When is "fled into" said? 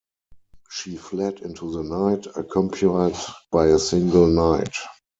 0.97-1.71